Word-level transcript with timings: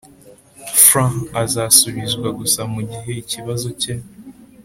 Frw 0.85 1.09
azasubizwa 1.43 2.27
gusa 2.39 2.61
mu 2.73 2.81
gihe 2.89 3.11
ikibazo 3.23 3.67
cye 3.81 3.93